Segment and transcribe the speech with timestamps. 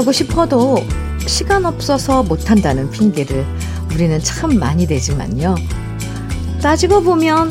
[0.00, 0.82] 뭘 하고 싶어도
[1.26, 3.44] 시간 없어서 못한다는 핑계를
[3.92, 5.54] 우리는 참 많이 대지만요.
[6.62, 7.50] 따지고 보면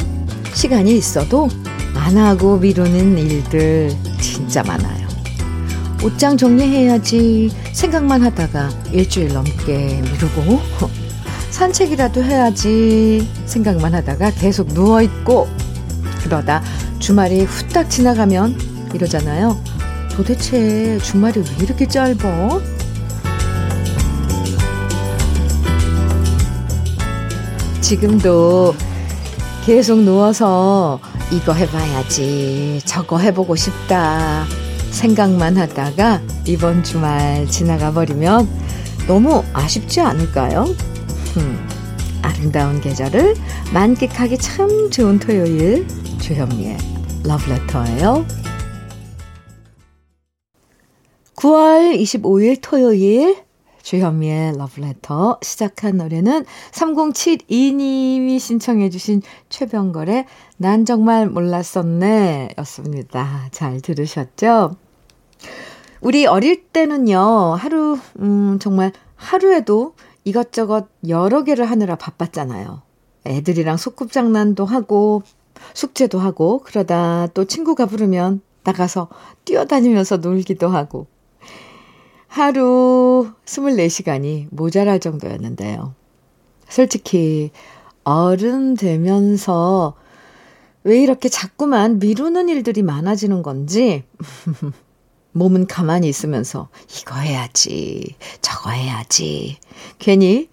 [0.54, 1.48] 시간이 있어도
[1.94, 5.08] 안 하고 미루는 일들 진짜 많아요.
[6.04, 10.60] 옷장 정리해야지 생각만 하다가 일주일 넘게 미루고
[11.52, 15.48] 산책이라도 해야지 생각만 하다가 계속 누워있고
[16.24, 16.64] 그러다
[16.98, 19.69] 주말이 후딱 지나가면 이러잖아요.
[20.20, 22.62] 도대체 주말이 왜 이렇게 짧어?
[27.80, 28.76] 지금도
[29.66, 31.00] 계속 누워서
[31.32, 34.44] 이거 해봐야지, 저거 해보고 싶다
[34.92, 38.46] 생각만 하다가 이번 주말 지나가 버리면
[39.08, 40.66] 너무 아쉽지 않을까요?
[41.38, 41.70] 음,
[42.22, 43.36] 아름다운 계절을
[43.72, 45.88] 만끽하기 참 좋은 토요일
[46.20, 46.78] 주현미의
[47.24, 48.49] 러브레터예요.
[51.40, 53.38] 9월 25일 토요일
[53.82, 60.26] 주현미의 러브레터 시작한 노래는 3072님이 신청해 주신 최병걸의
[60.58, 63.48] 난 정말 몰랐었네 였습니다.
[63.52, 64.76] 잘 들으셨죠?
[66.02, 69.96] 우리 어릴 때는요, 하루, 음, 정말 하루에도
[70.26, 72.82] 이것저것 여러 개를 하느라 바빴잖아요.
[73.26, 75.24] 애들이랑 소꿉장난도 하고,
[75.74, 79.08] 숙제도 하고, 그러다 또 친구가 부르면 나가서
[79.46, 81.08] 뛰어다니면서 놀기도 하고,
[82.30, 85.96] 하루 24시간이 모자랄 정도였는데요.
[86.70, 87.52] 솔직히
[88.04, 89.96] 어른 되면서
[90.84, 94.04] 왜 이렇게 자꾸만 미루는 일들이 많아지는 건지
[95.34, 96.70] 몸은 가만히 있으면서
[97.02, 99.58] 이거 해야지, 저거 해야지.
[99.98, 100.50] 괜히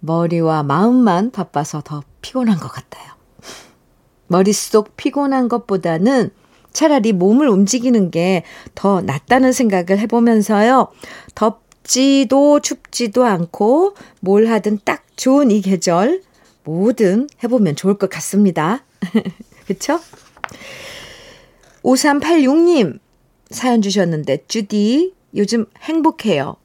[0.00, 3.12] 머리와 마음만 바빠서 더 피곤한 것 같아요.
[4.28, 6.30] 머릿속 피곤한 것보다는
[6.72, 10.88] 차라리 몸을 움직이는 게 더 낫다는 생각을 해보면서요.
[11.34, 16.22] 덥지도 춥지도 않고 뭘 하든 딱 좋은 이 계절
[16.64, 18.84] 뭐든 해보면 좋을 것 같습니다.
[19.66, 19.98] 그쵸?
[21.82, 22.98] 5386님
[23.50, 26.56] 사연 주셨는데 주디 요즘 행복해요.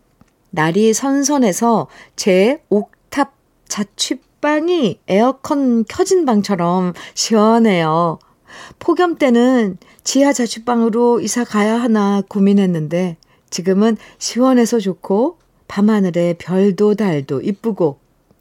[0.52, 3.34] 날이 선선해서 제 옥탑
[3.68, 8.20] 자취방이 에어컨 켜진 방처럼 시원해요.
[8.80, 13.18] 폭염 때는 지하 자취방으로 이사 가야 하나 고민했는데
[13.50, 15.38] 지금은 시원해서 좋고
[15.68, 18.00] 밤하늘에 별도 달도 이쁘고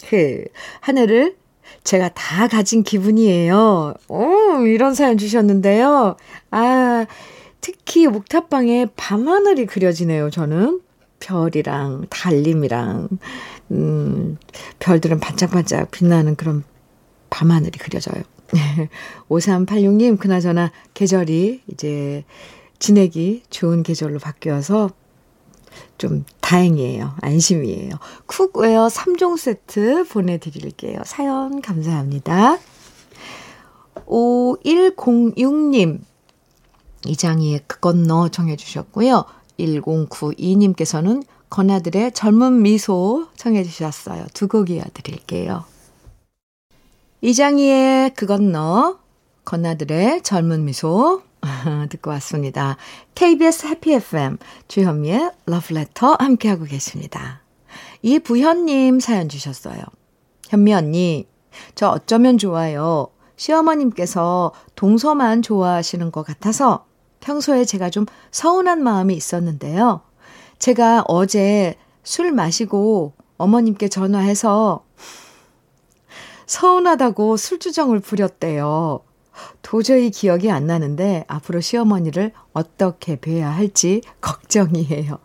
[0.08, 0.44] 그
[0.80, 1.36] 하늘을
[1.84, 3.94] 제가 다 가진 기분이에요.
[4.08, 6.16] 오, 이런 사연 주셨는데요.
[6.50, 7.06] 아,
[7.60, 10.80] 특히 옥탑방에 밤하늘이 그려지네요, 저는.
[11.20, 13.08] 별이랑 달님이랑,
[13.70, 14.38] 음,
[14.80, 16.64] 별들은 반짝반짝 빛나는 그런
[17.30, 18.22] 밤하늘이 그려져요.
[19.28, 22.24] 5386님, 그나저나 계절이 이제
[22.78, 24.90] 지내기 좋은 계절로 바뀌어서
[25.98, 27.14] 좀 다행이에요.
[27.22, 27.94] 안심이에요.
[28.26, 31.00] cookware 3종 세트 보내드릴게요.
[31.06, 32.58] 사연 감사합니다.
[34.06, 36.00] 5106님,
[37.06, 39.24] 이장희의 그 건 너 정해주셨고요.
[39.58, 44.26] 1092님께서는 건아들의 젊은 미소 청해 주셨어요.
[44.34, 45.64] 두 곡 이어드릴게요.
[47.24, 48.98] 이장희의 그건 너,
[49.44, 51.22] 건아들의 젊은 미소
[51.88, 52.76] 듣고 왔습니다.
[53.14, 57.40] KBS 해피 FM 주현미의 러브레터 함께하고 계십니다.
[58.02, 59.80] 이부현님 사연 주셨어요.
[60.48, 61.28] 현미 언니,
[61.76, 63.06] 저 어쩌면 좋아요.
[63.36, 66.86] 시어머님께서 동서만 좋아하시는 것 같아서
[67.20, 70.00] 평소에 제가 좀 서운한 마음이 있었는데요.
[70.58, 74.84] 제가 어제 술 마시고 어머님께 전화해서
[76.52, 79.00] 서운하다고 술주정을 부렸대요.
[79.62, 85.18] 도저히 기억이 안 나는데 앞으로 시어머니를 어떻게 뵈야 할지 걱정이에요.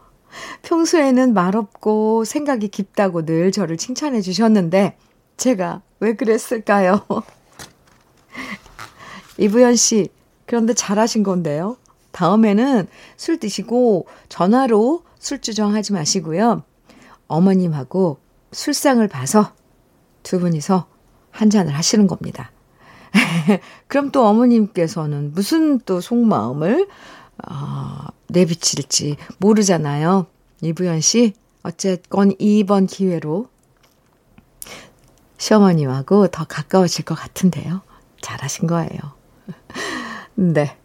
[0.62, 4.98] 평소에는 말없고 생각이 깊다고 늘 저를 칭찬해 주셨는데
[5.36, 7.06] 제가 왜 그랬을까요?
[9.38, 10.08] 이부연 씨,
[10.46, 11.76] 그런데 잘하신 건데요.
[12.14, 12.88] 다음에는
[13.18, 16.64] 술 드시고 전화로 술주정 하지 마시고요.
[17.28, 18.18] 어머님하고
[18.54, 19.52] 술상을 봐서
[20.24, 20.88] 두 분이서
[21.38, 22.52] 한 잔을 하시는 겁니다.
[23.88, 26.88] 그럼 또 어머님께서는 무슨 또 속마음을
[27.48, 30.26] 어, 내비칠지 모르잖아요.
[30.62, 33.48] 이부연 씨, 어쨌건 이번 기회로
[35.38, 37.82] 시어머님하고 더 가까워질 것 같은데요.
[38.22, 39.00] 잘하신 거예요.
[40.34, 40.76] 네.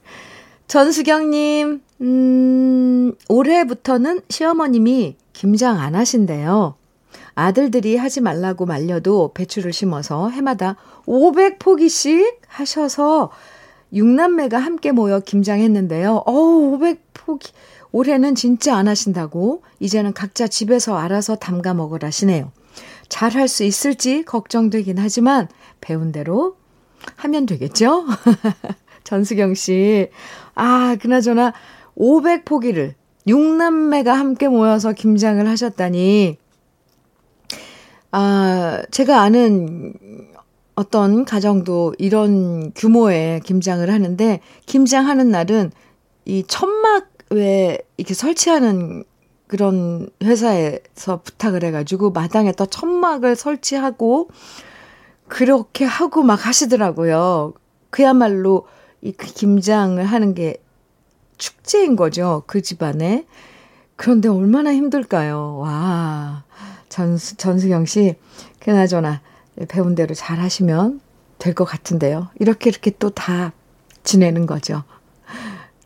[0.69, 6.75] 전수경님, 음, 올해부터는 시어머님이 김장 안 하신대요.
[7.35, 10.77] 아들들이 하지 말라고 말려도 배추를 심어서 해마다
[11.07, 13.31] 500포기씩 하셔서
[13.93, 16.23] 6남매가 함께 모여 김장했는데요.
[16.27, 17.51] 어 500포기,
[17.93, 22.51] 올해는 진짜 안 하신다고 이제는 각자 집에서 알아서 담가 먹으라시네요.
[23.09, 25.49] 잘 할 수 있을지 걱정되긴 하지만
[25.83, 26.57] 배운 대로
[27.17, 28.07] 하면 되겠죠?
[29.05, 30.09] 전수경 씨.
[30.55, 31.53] 아, 그나저나
[31.97, 32.95] 500포기를
[33.27, 36.39] 6남매가 함께 모여서 김장을 하셨다니.
[38.13, 39.95] 아, 제가 아는
[40.75, 45.73] 어떤 가정도 이런 규모의 김장을 하는데, 김장하는 날은
[46.27, 49.05] 이 천막 왜 이렇게 설치하는
[49.47, 54.29] 그런 회사에서 부탁을 해가지고 마당에 또 천막을 설치하고
[55.29, 57.55] 그렇게 하고 막 하시더라고요.
[57.91, 58.67] 그야말로
[59.01, 60.57] 이그 김장을 하는 게
[61.39, 62.45] 축제인 거죠.
[62.47, 63.27] 그 집안에.
[63.97, 65.59] 그런데 얼마나 힘들까요?
[65.59, 66.45] 와.
[66.93, 68.17] 전수, 전수경 씨,
[68.61, 69.23] 그나저나
[69.69, 71.01] 배운 대로 잘 하시면
[71.39, 72.29] 될 것 같은데요.
[72.39, 73.53] 이렇게 이렇게 또 다
[74.05, 74.85] 지내는 거죠.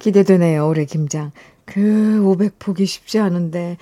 [0.01, 1.31] 기대되네요, 올해 김장.
[1.65, 1.81] 그
[2.23, 3.77] 500포기 쉽지 않은데,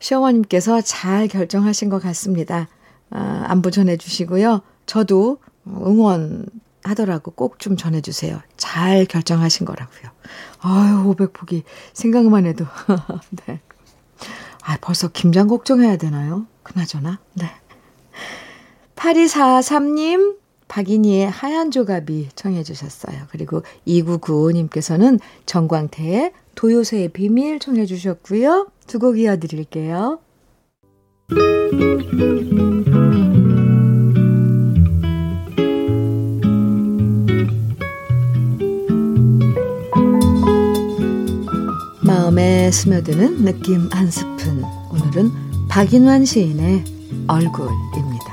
[0.00, 2.68] 시어머님께서 잘 결정하신 것 같습니다.
[3.10, 4.60] 아, 안부 전해주시고요.
[4.86, 8.40] 저도 응원하더라고 꼭 좀 전해주세요.
[8.56, 10.10] 잘 결정하신 거라고요.
[10.60, 11.62] 아유, 500포기.
[11.94, 12.66] 생각만 해도.
[13.46, 13.60] 네.
[14.66, 16.46] 아, 벌써 김장 걱정해야 되나요?
[16.64, 17.20] 그나저나.
[17.34, 17.46] 네.
[18.96, 20.36] 8243님,
[20.66, 23.26] 박인희의 하얀 조갑이 청해 주셨어요.
[23.30, 28.68] 그리고 2995님께서는 정광태의 도요새의 비밀 청해 주셨고요.
[28.88, 30.18] 두 곡 이어드릴게요.
[42.70, 44.64] 스며드는 느낌 한 스푼.
[44.90, 46.84] 오늘은 박인환 시인의
[47.28, 48.26] 얼굴입니다.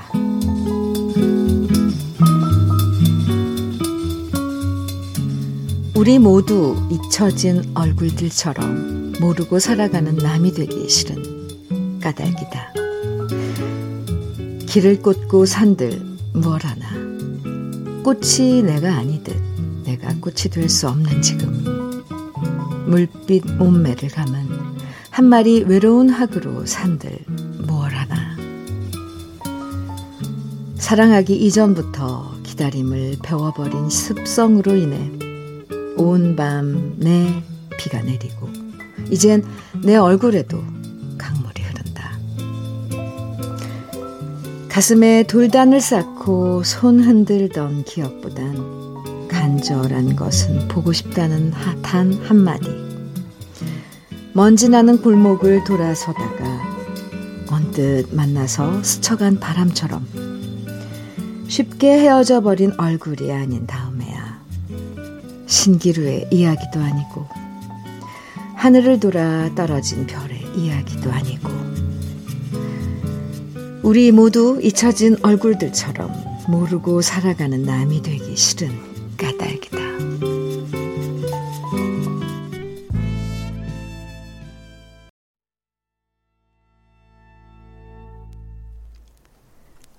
[5.96, 12.74] 우리 모두 잊혀진 얼굴들처럼 모르고 살아가는 남이 되기 싫은 까닭이다.
[14.68, 16.02] 길을 꽂고 산들
[16.34, 16.92] 뭘 하나.
[18.04, 19.36] 꽃이 내가 아니듯
[19.86, 21.73] 내가 꽃이 될 수 없는 지금.
[22.88, 24.50] 물빛 몸매를 감은
[25.10, 27.20] 한 마리 외로운 학으로 산들
[27.68, 28.34] 뭘 하나.
[30.76, 35.12] 사랑하기 이전부터 기다림을 배워버린 습성으로 인해
[35.98, 37.44] 온 밤 내
[37.78, 38.50] 비가 내리고
[39.10, 39.44] 이젠
[39.84, 40.62] 내 얼굴에도
[41.18, 42.12] 강물이 흐른다.
[44.70, 48.56] 가슴에 돌단을 쌓고 손 흔들던 기억보단
[49.44, 51.52] 간절한 것은 보고 싶다는
[51.82, 52.70] 단 한마디.
[54.32, 56.62] 먼지 나는 골목을 돌아서다가
[57.52, 60.08] 언뜻 만나서 스쳐간 바람처럼
[61.50, 64.42] 쉽게 헤어져 버린 얼굴이 아닌 다음에야
[65.46, 67.28] 신기루의 이야기도 아니고
[68.56, 71.50] 하늘을 돌아 떨어진 별의 이야기도 아니고
[73.82, 76.14] 우리 모두 잊혀진 얼굴들처럼
[76.48, 78.93] 모르고 살아가는 남이 되기 싫은
[79.24, 79.78] 까닭이다.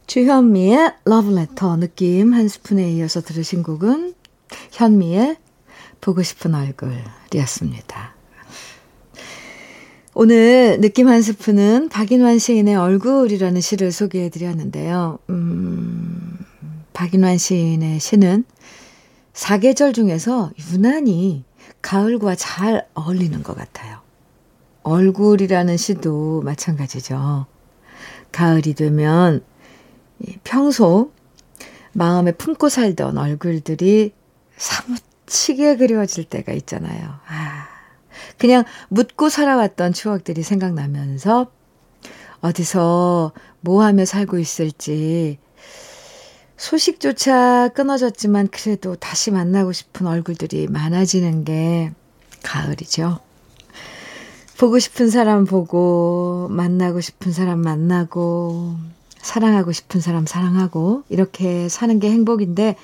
[0.06, 4.14] 주현미의 러브레터 느낌 한 스푼에 이어서 들으신 곡은
[4.72, 5.36] 현미의
[6.02, 8.14] 보고 싶은 얼굴이었습니다.
[10.16, 15.18] 오늘 느낌 한 스푼은 박인환 시인의 얼굴이라는 시를 소개해 드렸는데요.
[15.30, 16.38] 음,
[16.92, 18.44] 박인환 시인의 시는
[19.34, 21.44] 사계절 중에서 유난히
[21.82, 23.98] 가을과 잘 어울리는 것 같아요.
[24.84, 27.46] 얼굴이라는 시도 마찬가지죠.
[28.32, 29.44] 가을이 되면
[30.44, 31.12] 평소
[31.92, 34.12] 마음에 품고 살던 얼굴들이
[34.56, 37.18] 사무치게 그리워질 때가 있잖아요.
[37.26, 37.66] 아,
[38.38, 41.50] 그냥 묻고 살아왔던 추억들이 생각나면서
[42.40, 45.38] 어디서 뭐 하며 살고 있을지
[46.56, 51.92] 소식조차 끊어졌지만 그래도 다시 만나고 싶은 얼굴들이 많아지는 게
[52.42, 53.18] 가을이죠.
[54.56, 58.76] 보고 싶은 사람 보고, 만나고 싶은 사람 만나고,
[59.18, 62.76] 사랑하고 싶은 사람 사랑하고, 이렇게 사는 게 행복인데,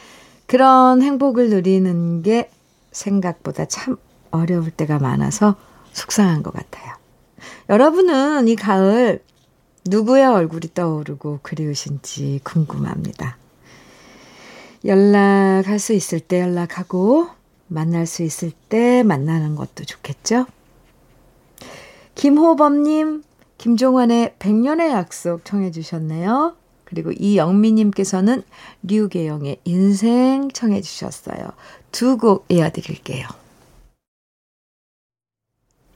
[0.46, 2.50] 그런 행복을 누리는 게
[2.90, 3.96] 생각보다 참
[4.32, 5.54] 어려울 때가 많아서
[5.92, 6.94] 속상한 것 같아요.
[7.68, 9.22] 여러분은 이 가을
[9.86, 13.39] 누구의 얼굴이 떠오르고 그리우신지 궁금합니다.
[14.84, 17.28] 연락할 수 있을 때 연락하고
[17.68, 20.46] 만날 수 있을 때 만나는 것도 좋겠죠?
[22.14, 23.22] 김호범님,
[23.58, 26.56] 김종환의 백년의 약속 청해 주셨네요.
[26.84, 28.42] 그리고 이영미님께서는
[28.82, 31.52] 류계영의 인생 청해 주셨어요.
[31.92, 33.26] 두 곡 이어드릴게요.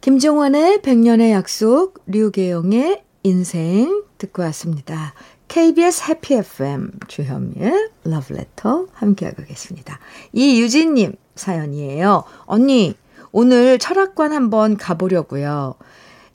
[0.00, 5.14] 김정환의 백년의 약속, 류계영의 인생 듣고 왔습니다.
[5.48, 9.98] KBS 해피 FM 주현미의 러브레터 함께하고 계십니다.
[10.32, 12.24] 이유진님 사연이에요.
[12.46, 12.94] 언니,
[13.32, 15.74] 오늘 철학관 한번 가보려고요.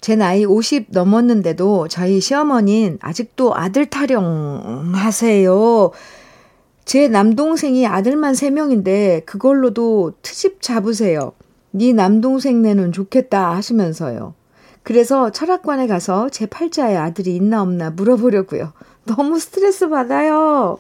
[0.02, 5.92] 제 나이 50 넘었는데도 저희 시어머닌 아직도 아들 타령 하세요.
[6.86, 11.34] 제 남동생이 아들만 3명인데 그걸로도 트집 잡으세요.
[11.72, 14.34] 네 남동생 내는 좋겠다 하시면서요.
[14.84, 18.74] 그래서 철학관에 가서 제 팔자에 아들이 있나 없나 물어보려고요.
[19.16, 20.78] 너무 스트레스 받아요.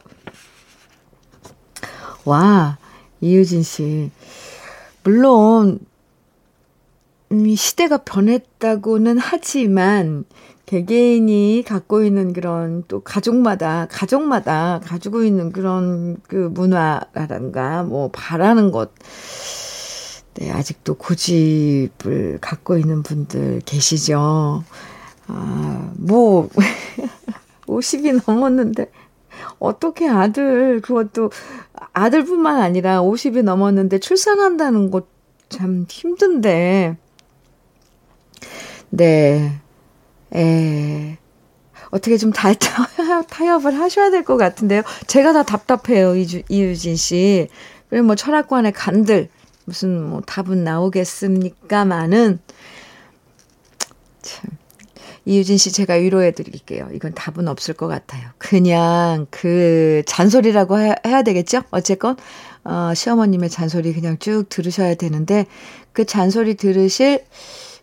[2.25, 2.77] 와,
[3.21, 4.11] 이유진 씨.
[5.03, 5.79] 물론,
[7.31, 10.25] 음, 시대가 변했다고는 하지만,
[10.67, 18.91] 개개인이 갖고 있는 그런 또 가족마다, 가족마다 가지고 있는 그런 그 문화라든가, 뭐, 바라는 것,
[20.35, 24.63] 네, 아직도 고집을 갖고 있는 분들 계시죠.
[25.27, 26.49] 아, 뭐,
[27.79, 28.91] 50이 넘었는데,
[29.59, 31.31] 어떻게 아들, 그것도
[31.93, 35.19] 아들뿐만 아니라 50이 넘었는데 출산한다는 것
[35.49, 36.95] 참 힘든데,
[38.91, 39.59] 네,
[40.35, 41.17] 에,
[41.91, 42.53] 어떻게 좀 다,
[43.29, 44.83] 타협을 하셔야 될 것 같은데요.
[45.07, 47.49] 제가 다 답답해요, 이주, 이유진 씨.
[47.89, 49.29] 그리고 뭐 철학관에 간들,
[49.65, 52.39] 무슨 뭐 답은 나오겠습니까마는
[54.21, 54.51] 참
[55.25, 56.89] 이유진 씨 제가 위로해 드릴게요.
[56.93, 58.29] 이건 답은 없을 것 같아요.
[58.37, 61.63] 그냥 그 잔소리라고 해, 야 되겠죠?
[61.71, 62.15] 어쨌건
[62.63, 65.45] 어 시어머님의 잔소리 그냥 쭉 들으셔야 되는데
[65.93, 67.25] 그 잔소리 들으실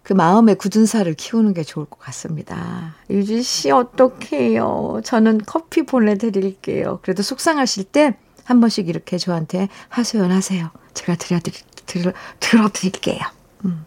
[0.02, 2.94] 그 마음의 굳은 살을 키우는 게 좋을 것 같습니다.
[3.10, 5.00] 유진 씨 어떡해요.
[5.04, 7.00] 저는 커피 보내드릴게요.
[7.02, 8.16] 그래도 속상하실 때
[8.46, 10.70] 한 번씩 이렇게 저한테 하소연하세요.
[10.94, 13.18] 제가 드려드릴, 들, 들어드릴게요.
[13.64, 13.84] 음.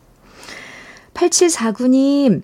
[1.14, 2.44] 8749님,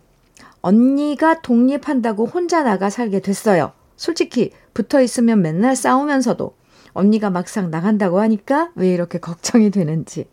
[0.65, 3.71] 언니가 독립한다고 혼자 나가 살게 됐어요.
[3.97, 6.55] 솔직히 붙어 있으면 맨날 싸우면서도
[6.93, 10.25] 언니가 막상 나간다고 하니까 왜 이렇게 걱정이 되는지,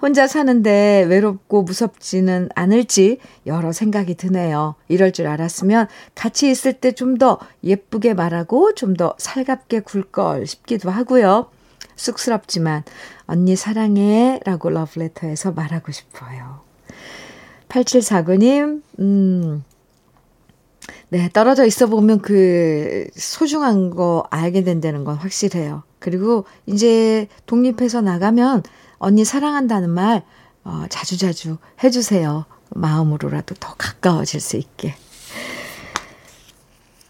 [0.00, 4.76] 혼자 사는데 외롭고 무섭지는 않을지 여러 생각이 드네요.
[4.86, 10.46] 이럴 줄 알았으면 같이 있을 때 좀 더 예쁘게 말하고 좀 더 살갑게 굴 걸
[10.46, 11.50] 싶기도 하고요.
[11.96, 12.84] 쑥스럽지만
[13.26, 16.60] 언니 사랑해 라고 러브레터에서 말하고 싶어요.
[17.68, 19.64] 8749님, 음,
[21.12, 25.82] 네, 떨어져 있어 보면 그 소중한 거 알게 된다는 건 확실해요.
[25.98, 28.62] 그리고 이제 독립해서 나가면
[28.98, 30.22] 언니 사랑한다는 말
[30.62, 32.44] 어, 자주자주 해주세요.
[32.70, 34.94] 마음으로라도 더 가까워질 수 있게.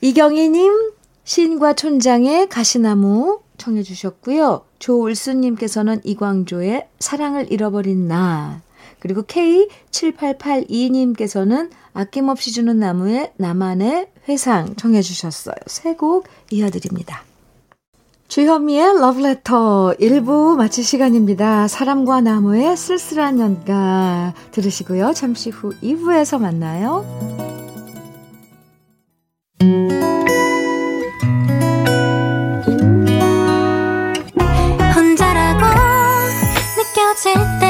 [0.01, 0.93] 이경희님,
[1.25, 4.65] 신과 촌장의 가시나무 청해 주셨고요.
[4.79, 8.63] 조울수님께서는 이광조의 사랑을 잃어버린 나.
[9.01, 15.57] 그리고 K7882님께서는 아낌없이 주는 나무의 나만의 회상 청해 주셨어요.
[15.67, 17.25] 세 곡 이어드립니다.
[18.29, 21.67] 주현미의 러브레터 1부 마칠 시간입니다.
[21.67, 25.13] 사람과 나무의 쓸쓸한 연가 들으시고요.
[25.15, 27.05] 잠시 후 2부에서 만나요.
[34.95, 35.65] 혼자라고
[36.77, 37.70] 느껴질 때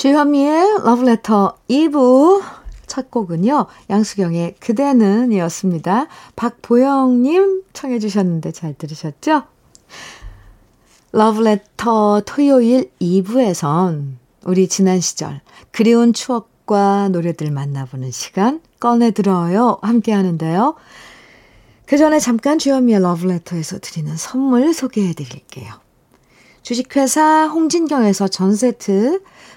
[0.00, 2.42] 주현미의 Letter 2부
[2.86, 6.06] 첫 곡은요, 양수경의 그대는 이었습니다.
[6.36, 9.42] 박보영님 청해 주셨는데 잘 들으셨죠?
[11.12, 14.14] Letter 토요일 2부에선
[14.44, 19.80] 우리 지난 시절 그리운 추억과 노래들 만나보는 시간 꺼내 들어요.
[19.82, 20.76] 함께 하는데요.
[21.84, 25.74] 그 전에 잠깐 주현미의 러브레터에서 드리는 선물 소개해 드릴게요.
[26.62, 29.22] 주식회사 홍진경에서 전 세트,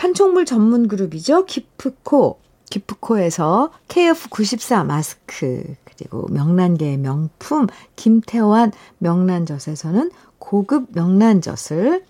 [0.00, 1.44] 판촉물 전문 그룹이죠.
[1.44, 2.40] 기프코.
[2.70, 7.66] 기프코에서 KF94 마스크, 그리고 명란계의 명품
[7.96, 12.06] 김태환 명란젓에서는 고급 명란젓을,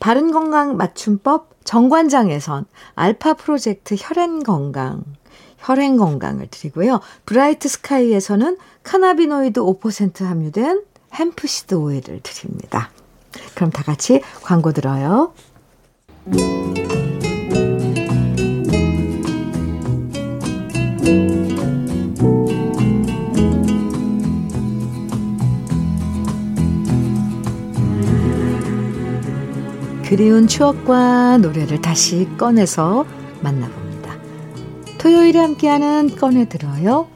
[0.00, 5.04] 바른건강 맞춤법 정관장에선 알파 프로젝트 혈행건강,
[5.58, 7.00] 혈행건강을 드리고요.
[7.26, 10.82] 브라이트 스카이에서는 카나비노이드 5% 함유된
[11.12, 12.90] 햄프시드 오일을 드립니다.
[13.54, 15.34] 그럼 다 같이 광고 들어요.
[30.14, 33.04] 그리운 추억과 노래를 다시 꺼내서
[33.40, 34.16] 만나봅니다.
[34.96, 37.08] 토요일에 함께하는 꺼내들어요.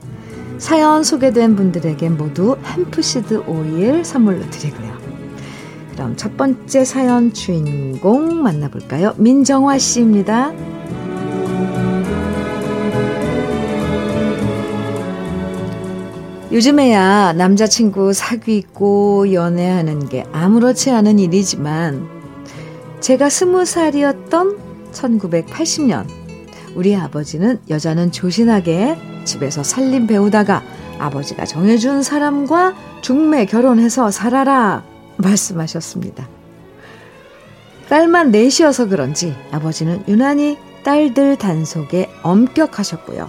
[0.59, 4.99] 사연 소개된 분들에게 모두 햄프시드 오일 선물로 드리고요.
[5.93, 9.15] 그럼 첫 번째 사연 주인공 만나볼까요?
[9.17, 10.53] 민정화 씨입니다.
[16.51, 22.18] 요즘에야 남자친구 사귀고 연애하는 게 아무렇지 않은 일이지만
[23.01, 26.07] 제가 스무 살이었던 1980년
[26.75, 30.63] 우리 아버지는 여자는 조신하게 집에서 살림 배우다가
[30.99, 34.85] 아버지가 정해준 사람과 중매 결혼해서 살아라
[35.17, 36.29] 말씀하셨습니다.
[37.89, 43.29] 딸만 넷이어서 그런지 아버지는 유난히 딸들 단속에 엄격하셨고요.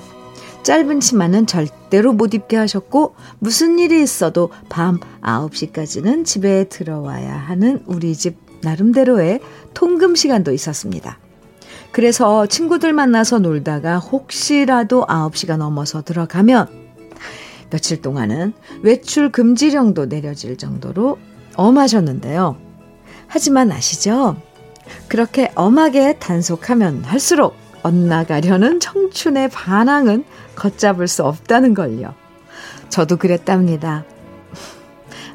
[0.63, 8.15] 짧은 치마는 절대로 못 입게 하셨고 무슨 일이 있어도 밤 9시까지는 집에 들어와야 하는 우리
[8.15, 9.39] 집 나름대로의
[9.73, 11.19] 통금 시간도 있었습니다.
[11.91, 16.67] 그래서 친구들 만나서 놀다가 혹시라도 9시가 넘어서 들어가면
[17.71, 21.17] 며칠 동안은 외출 금지령도 내려질 정도로
[21.55, 22.57] 엄하셨는데요.
[23.27, 24.37] 하지만 아시죠?
[25.07, 32.13] 그렇게 엄하게 단속하면 할수록 엇나가려는 청춘의 반항은 걷잡을 수 없다는 걸요.
[32.89, 34.03] 저도 그랬답니다.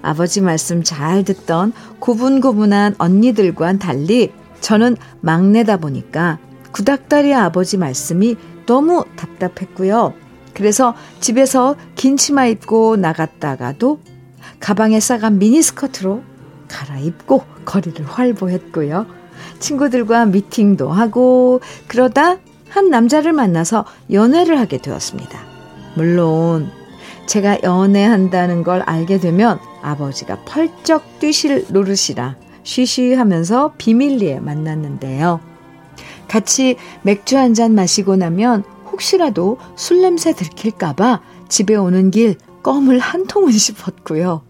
[0.04, 6.38] 아버지 말씀 잘 듣던 고분고분한 언니들과는 달리 저는 막내다 보니까
[6.72, 8.36] 구닥다리 아버지 말씀이
[8.66, 10.12] 너무 답답했고요.
[10.52, 14.00] 그래서 집에서 긴 치마 입고 나갔다가도
[14.60, 16.22] 가방에 싸간 미니스커트로
[16.68, 19.06] 갈아입고 거리를 활보했고요.
[19.58, 22.38] 친구들과 미팅도 하고 그러다
[22.68, 25.40] 한 남자를 만나서 연애를 하게 되었습니다.
[25.96, 26.70] 물론
[27.26, 35.40] 제가 연애한다는 걸 알게 되면 아버지가 펄쩍 뛰실 노릇이라 쉬쉬하면서 비밀리에 만났는데요.
[36.28, 43.26] 같이 맥주 한 잔 마시고 나면 혹시라도 술 냄새 들킬까봐 집에 오는 길 껌을 한
[43.26, 44.42] 통은 씹었고요.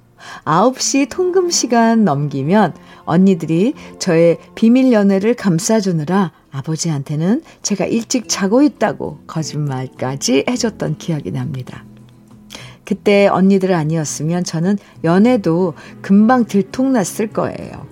[0.44, 2.72] 9시 통금 시간 넘기면
[3.04, 11.84] 언니들이 저의 비밀 연애를 감싸주느라 아버지한테는 제가 일찍 자고 있다고 거짓말까지 해줬던 기억이 납니다.
[12.84, 17.86] 그때 언니들 아니었으면 저는 연애도 금방 들통났을 거예요.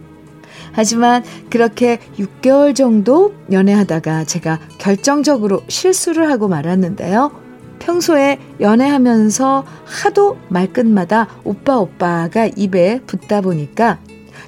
[0.73, 7.31] 하지만 그렇게 6개월 정도 연애하다가 제가 결정적으로 실수를 하고 말았는데요.
[7.79, 13.99] 평소에 연애하면서 하도 말끝마다 오빠 오빠가 입에 붙다 보니까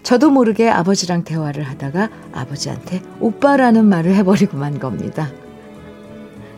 [0.02, 5.30] 저도 모르게 아버지랑 대화를 하다가 아버지한테 오빠라는 말을 해버리고 만 겁니다.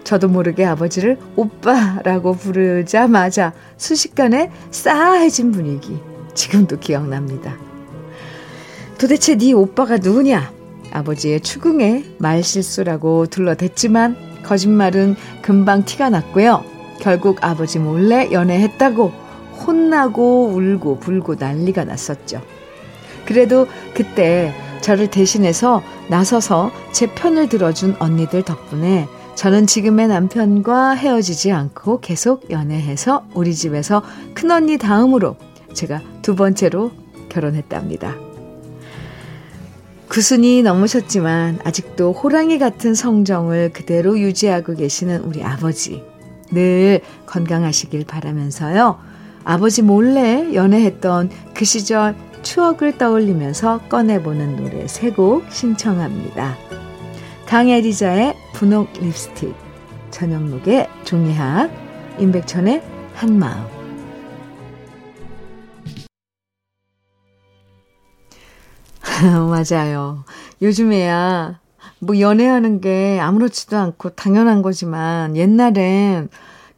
[0.07, 5.99] 저도 모르게 아버지를 오빠라고 부르자마자 순식간에 싸해진 분위기
[6.33, 7.57] 지금도 기억납니다.
[8.99, 10.53] 도대체 네 오빠가 누구냐?
[10.93, 16.65] 아버지의 추궁에 말실수라고 둘러댔지만 거짓말은 금방 티가 났고요.
[17.01, 19.13] 결국 아버지 몰래 연애했다고
[19.67, 22.41] 혼나고 울고 불고 난리가 났었죠.
[23.27, 32.01] 그래도 그때 저를 대신해서 나서서 제 편을 들어준 언니들 덕분에 저는 지금의 남편과 헤어지지 않고
[32.01, 34.03] 계속 연애해서 우리 집에서
[34.35, 35.37] 큰언니 다음으로
[35.75, 36.91] 제가 두 번째로
[37.29, 38.17] 결혼했답니다.
[40.09, 46.03] 구순이 넘으셨지만 아직도 호랑이 같은 성정을 그대로 유지하고 계시는 우리 아버지.
[46.51, 48.99] 늘 건강하시길 바라면서요.
[49.45, 56.57] 아버지 몰래 연애했던 그 시절 추억을 떠올리면서 꺼내보는 노래 세 곡 신청합니다.
[57.47, 59.55] 강애리자의 분홍 립스틱,
[60.11, 61.71] 전영록의 종이학,
[62.19, 62.83] 임백천의
[63.15, 63.69] 한마음.
[69.49, 70.25] 맞아요.
[70.61, 71.61] 요즘에야
[72.01, 76.29] 뭐 연애하는 게 아무렇지도 않고 당연한 거지만 옛날엔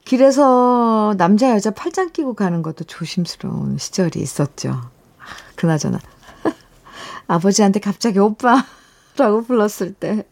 [0.04, 4.68] 길에서 남자 여자 팔짱 끼고 가는 것도 조심스러운 시절이 있었죠.
[4.68, 5.24] 아,
[5.56, 5.98] 그나저나
[7.26, 10.26] 아버지한테 갑자기 오빠라고 불렀을 때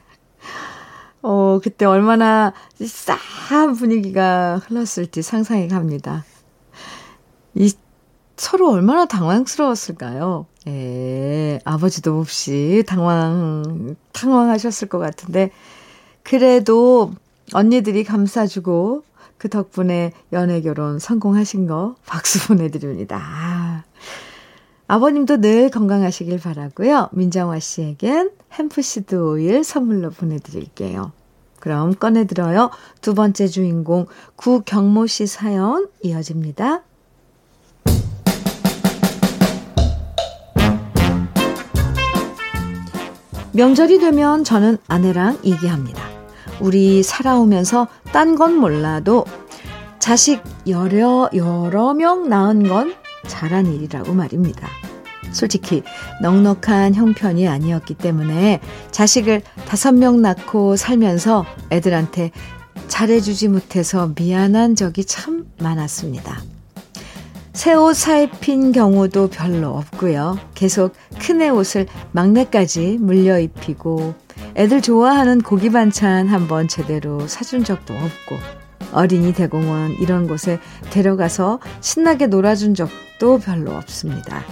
[1.29, 6.25] 어, 그때 얼마나 싸한 분위기가 흘렀을지 상상이 갑니다.
[7.57, 7.73] 이,
[8.37, 10.47] 서로 얼마나 당황스러웠을까요?
[10.69, 15.51] 예, 아버지도 없이 당황, 당황하셨을 것 같은데,
[16.23, 17.13] 그래도
[17.53, 19.03] 언니들이 감싸주고,
[19.37, 23.21] 그 덕분에 연애 결혼 성공하신 거 박수 보내드립니다.
[23.21, 23.83] 아
[24.89, 27.09] 버님도 늘 건강하시길 바라고요.
[27.13, 31.13] 민정화 씨에겐 햄프시드 오일 선물로 보내드릴게요.
[31.59, 32.71] 그럼 꺼내들어요.
[33.01, 36.83] 두 번째 주인공 구경모 씨 사연 이어집니다.
[43.53, 46.03] 명절이 되면 저는 아내랑 얘기합니다.
[46.61, 49.25] 우리 살아오면서 딴 건 몰라도
[49.99, 52.95] 자식 여러, 여러 명 낳은 건
[53.27, 54.69] 잘한 일이라고 말입니다.
[55.33, 55.83] 솔직히
[56.23, 58.61] 넉넉한 형편이 아니었기 때문에
[58.91, 62.31] 자식을 다섯 명 낳고 살면서 애들한테
[62.89, 66.41] 잘해주지 못해서 미안한 적이 참 많았습니다.
[67.53, 70.39] 새 옷 사입힌 경우도 별로 없고요.
[70.55, 74.15] 계속 큰애 옷을 막내까지 물려 입히고
[74.57, 78.37] 애들 좋아하는 고기 반찬 한번 제대로 사준 적도 없고
[78.93, 80.59] 어린이 대공원 이런 곳에
[80.91, 84.45] 데려가서 신나게 놀아준 적도 별로 없습니다.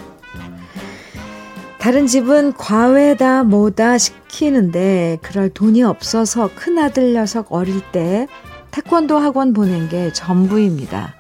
[1.78, 8.26] 다른 집은 과외다 뭐다 시키는데 그럴 돈이 없어서 큰아들 녀석 어릴 때
[8.70, 11.14] 태권도 학원 보낸 게 전부입니다.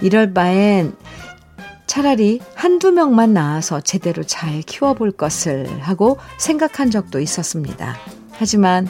[0.00, 0.94] 이럴 바엔
[1.86, 7.96] 차라리 한두 명만 낳아서 제대로 잘 키워볼 것을 하고 생각한 적도 있었습니다.
[8.30, 8.88] 하지만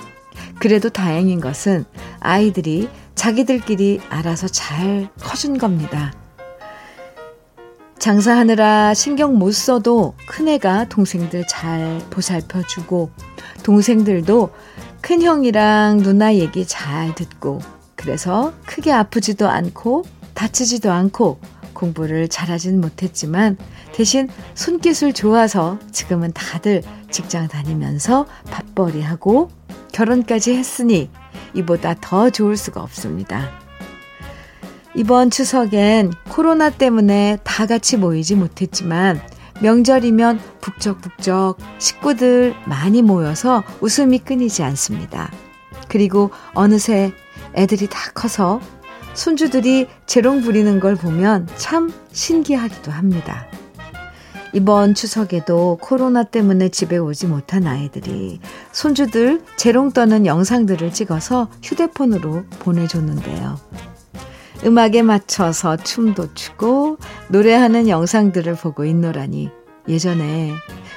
[0.58, 1.84] 그래도 다행인 것은
[2.20, 6.12] 아이들이 자기들끼리 알아서 잘 커준 겁니다.
[7.98, 13.10] 장사하느라 신경 못 써도 큰애가 동생들 잘 보살펴주고
[13.62, 14.50] 동생들도
[15.00, 17.60] 큰형이랑 누나 얘기 잘 듣고
[17.94, 21.40] 그래서 크게 아프지도 않고 다치지도 않고
[21.72, 23.56] 공부를 잘하진 못했지만
[23.92, 29.50] 대신 손기술 좋아서 지금은 다들 직장 다니면서 밥벌이하고
[29.94, 31.08] 결혼까지 했으니
[31.54, 33.50] 이보다 더 좋을 수가 없습니다.
[34.96, 39.20] 이번 추석엔 코로나 때문에 다 같이 모이지 못했지만
[39.60, 45.30] 명절이면 북적북적 식구들 많이 모여서 웃음이 끊이지 않습니다.
[45.88, 47.12] 그리고 어느새
[47.54, 48.60] 애들이 다 커서
[49.14, 53.46] 손주들이 재롱 부리는 걸 보면 참 신기하기도 합니다.
[54.54, 58.38] 이번 추석에도 코로나 때문에 집에 오지 못한 아이들이
[58.70, 63.58] 손주들 재롱 떠는 영상들을 찍어서 휴대폰으로 보내줬는데요.
[64.64, 69.50] 음악에 맞춰서 춤도 추고 노래하는 영상들을 보고 있노라니
[69.88, 70.52] 예전에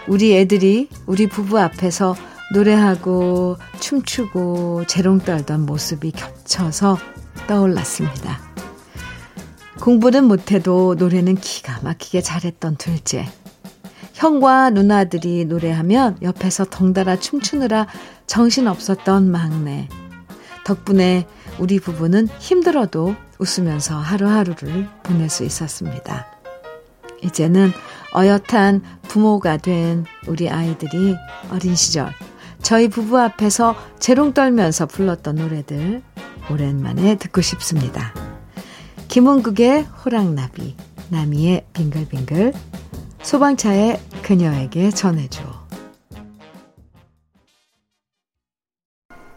[0.08, 2.16] 우리 애들이 우리 부부 앞에서
[2.54, 7.00] 노래하고 춤추고 재롱 떨던 모습이 겹쳐서
[7.48, 8.40] 떠올랐습니다.
[9.82, 13.26] 공부는 못해도 노래는 기가 막히게 잘했던 둘째.
[14.18, 17.86] 형과 누나들이 노래하면 옆에서 덩달아 춤추느라
[18.26, 19.88] 정신없었던 막내.
[20.66, 21.28] 덕분에
[21.60, 26.26] 우리 부부는 힘들어도 웃으면서 하루하루를 보낼 수 있었습니다.
[27.22, 27.72] 이제는
[28.16, 31.16] 어엿한 부모가 된 우리 아이들이
[31.52, 32.12] 어린 시절
[32.64, 36.02] 저희 부부 앞에서 재롱 떨면서 불렀던 노래들
[36.50, 38.16] 오랜만에 듣고 싶습니다.
[39.10, 40.76] 김은국의 호랑나비,
[41.10, 42.54] 나미의 빙글빙글,
[43.28, 45.44] 소방차의 그녀에게 전해줘.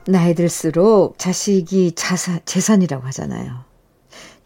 [0.07, 3.65] 나이 들수록 자식이 자사, 재산이라고 하잖아요.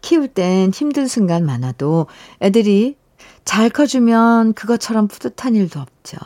[0.01, 2.07] 키울 땐 힘든 순간 많아도
[2.41, 2.97] 애들이
[3.43, 6.17] 잘 커주면 그것처럼 뿌듯한 일도 없죠.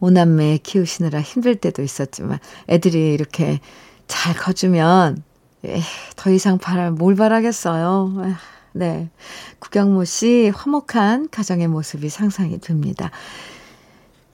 [0.00, 3.60] 오남매 키우시느라 힘들 때도 있었지만 애들이 이렇게
[4.08, 5.22] 잘 커주면
[5.62, 5.80] 에이,
[6.16, 8.24] 더 이상 바랄 뭘 바라겠어요.
[8.26, 8.59] 에이.
[8.72, 9.10] 네.
[9.58, 13.10] 구경모 씨 화목한 가정의 모습이 상상이 됩니다.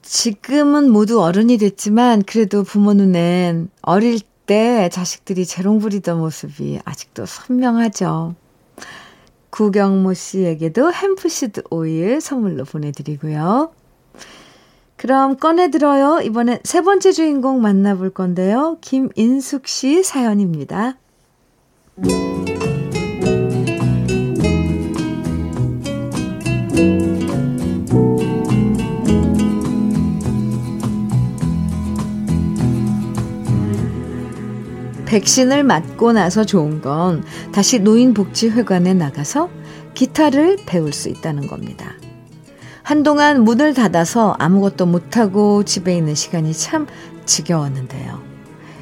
[0.01, 8.35] 지금은 모두 어른이 됐지만 그래도 부모 눈엔 어릴 때 자식들이 재롱 부리던 모습이 아직도 선명하죠.
[9.49, 13.71] 구경모 씨에게도 햄프시드 오일 선물로 보내드리고요.
[14.95, 16.21] 그럼 꺼내들어요.
[16.21, 18.77] 이번엔 세 번째 주인공 만나볼 건데요.
[18.81, 20.97] 김인숙 씨 사연입니다.
[35.07, 39.49] 백신을 맞고 나서 좋은 건 다시 노인복지회관에 나가서
[39.93, 41.93] 기타를 배울 수 있다는 겁니다.
[42.83, 46.87] 한동안 문을 닫아서 아무것도 못하고 집에 있는 시간이 참
[47.25, 48.21] 지겨웠는데요.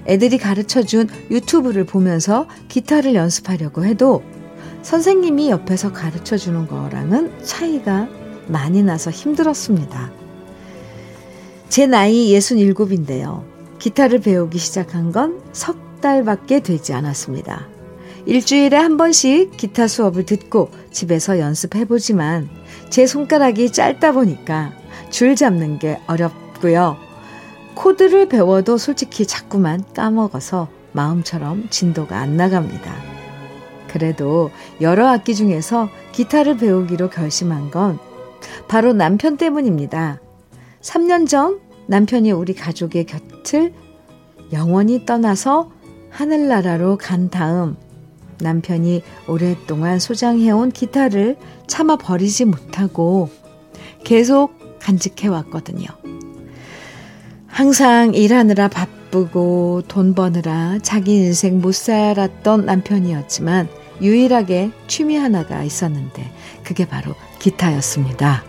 [0.08, 4.24] 애들이 가르쳐 준 유튜브를 보면서 기타를 연습하려고 해도
[4.86, 8.08] 선생님이 옆에서 가르쳐 주는 거랑은 차이가
[8.46, 10.12] 많이 나서 힘들었습니다.
[11.70, 13.44] 제 나이 67인데요.
[13.80, 17.68] 기타를 배우기 시작한 건 석 달밖에 되지 않았습니다.
[18.28, 22.48] 일주일에 한 번씩 기타 수업을 듣고 집에서 연습해보지만
[22.92, 24.72] 제 손가락이 짧다 보니까
[25.10, 26.98] 줄 잡는 게 어렵고요.
[27.74, 33.15] 코드를 배워도 솔직히 자꾸만 까먹어서 마음처럼 진도가 안 나갑니다.
[33.96, 37.98] 그래도 여러 악기 중에서 기타를 배우기로 결심한 건
[38.68, 40.20] 바로 남편 때문입니다.
[40.82, 43.72] 3년 전 남편이 우리 가족의 곁을
[44.52, 45.72] 영원히 떠나서
[46.10, 47.78] 하늘나라로 간 다음
[48.42, 53.30] 남편이 오랫동안 소장해온 기타를 차마 버리지 못하고
[54.04, 55.88] 계속 간직해 왔거든요.
[57.48, 66.32] 항상 일하느라 바쁘고 돈 버느라 자기 인생 못 살았던 남편이었지만 유일하게 취미 하나가 있었는데
[66.64, 68.44] 그게 바로 기타였습니다.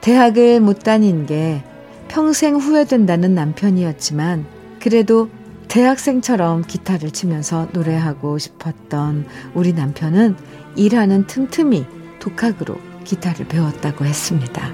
[0.00, 1.62] 대학을 못 다닌 게
[2.08, 4.46] 평생 후회된다는 남편이었지만
[4.80, 5.28] 그래도
[5.68, 10.36] 대학생처럼 기타를 치면서 노래하고 싶었던 우리 남편은
[10.74, 11.86] 일하는 틈틈이
[12.18, 14.72] 독학으로 기타를 배웠다고 했습니다.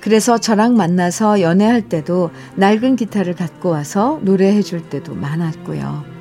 [0.00, 6.15] 그래서 저랑 만나서 연애할 때도 낡은 기타를 갖고 와서 노래해 줄 때도 많았고요.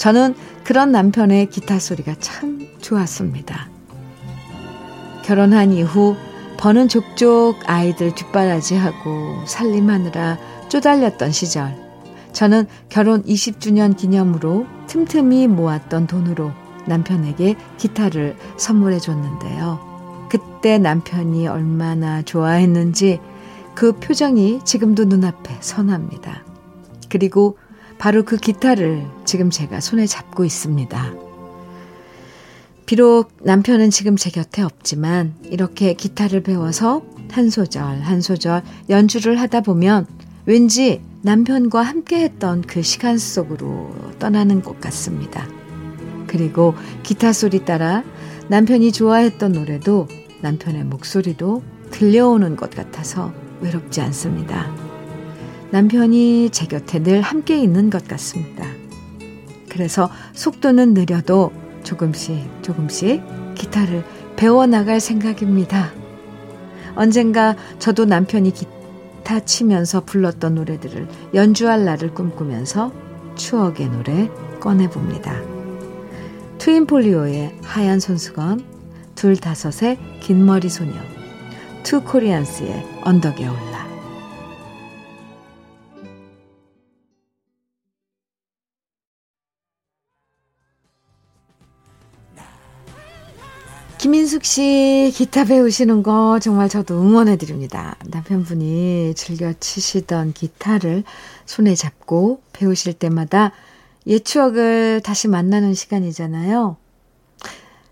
[0.00, 0.34] 저는
[0.64, 3.68] 그런 남편의 기타 소리가 참 좋았습니다.
[5.22, 6.16] 결혼한 이후
[6.56, 10.38] 버는 족족 아이들 뒷바라지하고 살림하느라
[10.70, 11.76] 쪼달렸던 시절.
[12.32, 16.52] 저는 결혼 20주년 기념으로 틈틈이 모았던 돈으로
[16.86, 20.28] 남편에게 기타를 선물해 줬는데요.
[20.30, 23.20] 그때 남편이 얼마나 좋아했는지
[23.74, 26.42] 그 표정이 지금도 눈앞에 선합니다.
[27.10, 27.58] 그리고
[27.98, 31.14] 바로 그 기타를 지금 제가 손에 잡고 있습니다.
[32.84, 39.60] 비록 남편은 지금 제 곁에 없지만 이렇게 기타를 배워서 한 소절 한 소절 연주를 하다
[39.60, 40.08] 보면
[40.46, 45.46] 왠지 남편과 함께 했던 그 시간 속으로 떠나는 것 같습니다.
[46.26, 48.02] 그리고 기타 소리 따라
[48.48, 50.08] 남편이 좋아했던 노래도
[50.42, 51.62] 남편의 목소리도
[51.92, 54.74] 들려오는 것 같아서 외롭지 않습니다.
[55.70, 58.79] 남편이 제 곁에 늘 함께 있는 것 같습니다.
[59.80, 61.52] 그래서 속도는 느려도
[61.84, 63.22] 조금씩 조금씩
[63.54, 64.04] 기타를
[64.36, 65.90] 배워나갈 생각입니다.
[66.96, 72.92] 언젠가 저도 남편이 기타 치면서 불렀던 노래들을 연주할 날을 꿈꾸면서
[73.36, 74.28] 추억의 노래
[74.60, 75.34] 꺼내봅니다.
[76.58, 78.62] 트윈폴리오의 하얀 손수건,
[79.14, 80.92] 둘다섯의 긴머리 소녀,
[81.84, 83.69] 투 코리안스의 언덕에 올라.
[94.10, 97.94] 김인숙 씨 기타 배우시는 거 정말 저도 응원해 드립니다.
[98.06, 101.04] 남편분이 즐겨 치시던 기타를
[101.46, 103.52] 손에 잡고 배우실 때마다
[104.08, 106.76] 옛 추억을 다시 만나는 시간이잖아요.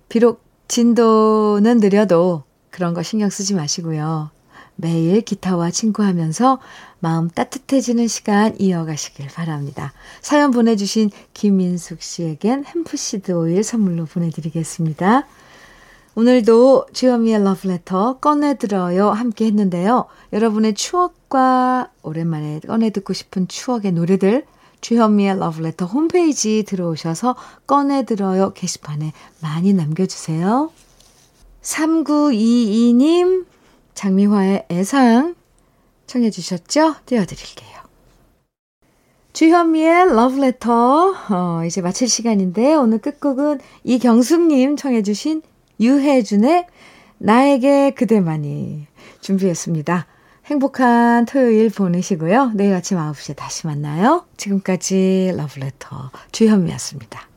[0.09, 4.31] 비록 진도는 느려도 그런 거 신경 쓰지 마시고요.
[4.75, 6.59] 매일 기타와 친구하면서
[6.99, 9.93] 마음 따뜻해지는 시간 이어가시길 바랍니다.
[10.21, 15.29] 사연 보내주신 김민숙 씨에겐 햄프시드 오일 선물로 보내드리겠습니다.
[16.19, 20.07] 오늘도 주현미의 러브레터 꺼내들어요 함께 했는데요.
[20.33, 24.45] 여러분의 추억과 오랜만에 꺼내듣고 싶은 추억의 노래들
[24.81, 27.37] 주현미의 러브레터 홈페이지 들어오셔서
[27.69, 30.73] 꺼내들어요 게시판에 많이 남겨주세요.
[31.63, 33.47] 3922님
[33.95, 35.37] 장미화의 애상
[36.09, 36.97] 청해 주셨죠?
[37.07, 37.79] 띄워드릴게요.
[39.35, 45.43] 주현미의 러브레터 어, 이제 마칠 시간인데 오늘 끝곡은 이경숙님 청해 주신
[45.81, 46.67] 유혜준의
[47.19, 48.87] 나에게 그대만이
[49.21, 50.07] 준비했습니다.
[50.47, 52.53] 행복한 토요일 보내시고요.
[52.55, 54.25] 내일 아침 9시에 다시 만나요.
[54.37, 57.28] 지금까지 러브레터 주현미였습니다.